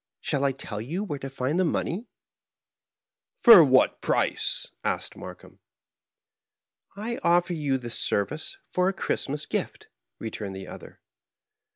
[0.19, 2.07] Shall I tell you where to find the money?""
[3.45, 5.59] JFor what price?" asked Markheim.
[6.95, 11.01] "I offer you the service for a Christmas gift," re turned the other.